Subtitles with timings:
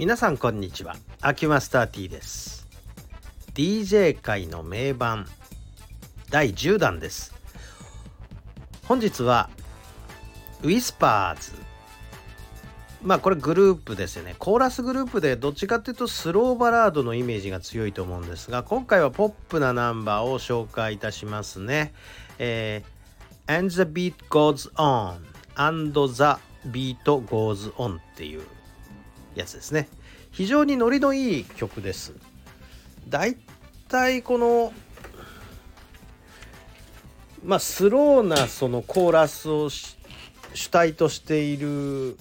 [0.00, 0.96] 皆さんこんにちは。
[1.20, 2.66] 秋マスター T です。
[3.52, 5.26] DJ 界の名盤
[6.30, 7.34] 第10弾です。
[8.86, 9.50] 本日は
[10.62, 11.52] ウィスパーズ。
[13.02, 14.34] まあこれグループですよね。
[14.38, 21.92] コーラスグループでどっちかっていうとスローバラードのイメージが強いと思うんですが今回はポップなナンバーを紹介いたしますね。
[22.38, 25.18] えー、And the beat goes on.
[25.56, 26.38] And the
[26.70, 28.46] beat goes on っていう
[29.34, 29.88] やつですね。
[30.30, 32.14] 非常にノリのいい曲です。
[33.08, 33.36] だい
[33.88, 34.72] たいこの
[37.44, 39.96] まあスローなそのコーラスを主
[40.70, 42.16] 体としている、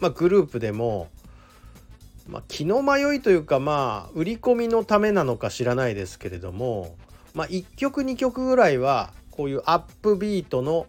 [0.00, 1.08] まあ、グループでも、
[2.26, 6.96] まあ、気の迷いというかまあ売り込みのためなのか知らないですけれども、
[7.34, 10.86] まあ、1曲2曲ぐらいはこういうアップビートの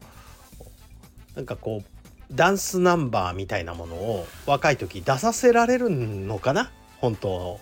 [1.36, 1.93] なんかこう
[2.36, 6.72] ダンスナンバーみたいなものを若い時出させられるのかな？
[7.00, 7.60] 本当。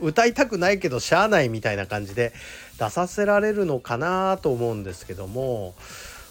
[0.00, 2.32] 歌いたくないけどしゃあないみたいな感じで
[2.78, 5.74] 出させられるのかなと思うんですけども。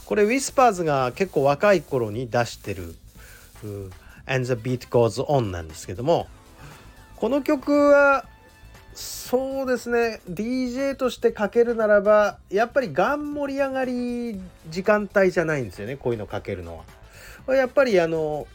[0.05, 2.95] これウィスパーズが結構若い頃に出してる
[4.25, 6.27] 「And the Beat Goes On」なんですけども。
[7.17, 8.25] この曲は
[8.94, 10.22] そうですね。
[10.30, 14.39] DJ としてかけるならばやっぱりガン盛り上がり
[14.70, 15.97] 時間帯じゃないんですよね。
[15.97, 16.83] こういうのかけるのは。
[17.53, 18.48] やっぱりあの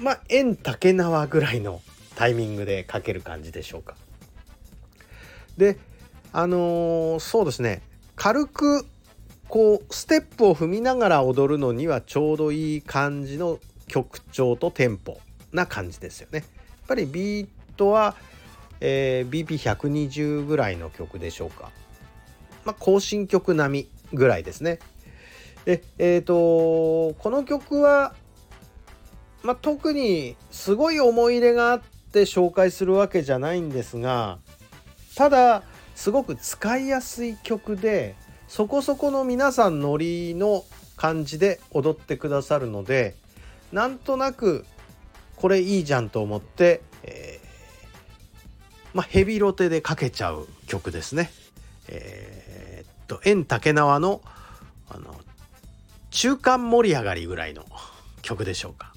[0.00, 1.80] まあ円竹縄ぐらいの
[2.16, 3.94] タイミングでかける感じでしょうか。
[5.56, 5.78] で
[6.32, 7.82] あのー、そうですね
[8.16, 8.86] 軽く
[9.48, 15.20] こうステップを踏みながら踊るのにはちょうどいい感じの曲調とテンポ
[15.52, 16.38] な感じですよね。
[16.38, 16.46] やっ
[16.88, 18.16] ぱりビートは、
[18.80, 21.70] えー、BP120 ぐらいの曲でしょうか。
[22.64, 24.78] まあ、更新曲並みぐらいですね。
[25.64, 28.14] でえっ、ー、とこの曲は、
[29.42, 31.80] まあ、特にすごい思い入れがあっ
[32.12, 34.38] て紹介するわけじゃないんですが
[35.14, 35.62] ただ
[35.94, 38.16] すごく使いやすい曲で
[38.48, 40.64] そこそこの皆さんノリの
[40.96, 43.14] 感じで踊ってくださるので
[43.72, 44.64] なんとなく
[45.36, 51.32] これいいじゃんと思って、えー、まあ、ヘビロテでかけちゃう曲ですね。
[51.88, 54.20] えー、っと円竹縄の
[54.88, 55.16] あの
[56.12, 57.64] 中間盛り上がりぐらいの
[58.20, 58.92] 曲でしょうか。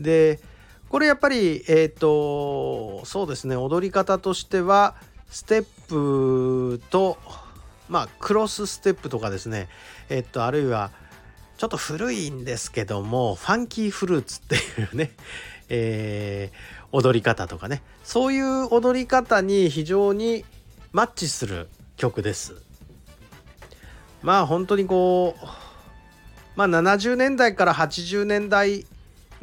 [0.00, 0.40] で
[0.88, 4.96] これやっぱりえっ、ー、とそうですね踊り方としては
[5.28, 7.18] ステップと
[7.88, 9.68] まあクロスステップとかですね
[10.08, 10.90] えっ、ー、とあるいは
[11.58, 14.58] ちょっと古いんですけどもファンキーフルーツってい
[14.92, 15.12] うね、
[15.68, 20.44] えー、踊り方とかねそういう踊り方に非常に
[20.92, 22.54] マッチする曲です。
[24.22, 25.46] まあ本当にこう
[26.56, 28.86] まあ、70年代から80年代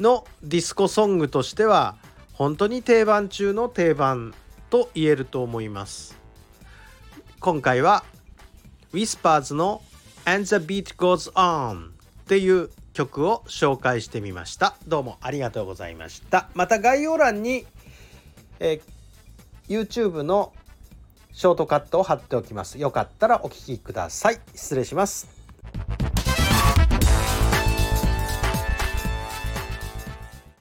[0.00, 1.96] のディスコソングとしては
[2.32, 4.34] 本当に定番中の定番
[4.70, 6.16] と言えると思います。
[7.40, 8.04] 今回は
[8.92, 9.82] Whispers の
[10.24, 11.92] And the Beat Goes On っ
[12.26, 14.76] ていう曲を紹介してみました。
[14.86, 16.48] どうもありがとうございました。
[16.54, 17.66] また概要欄に、
[18.60, 18.80] え、
[19.68, 20.52] YouTube の
[21.32, 22.78] ショートカットを貼っておきます。
[22.78, 24.40] よかったらお聴きください。
[24.54, 25.41] 失礼します。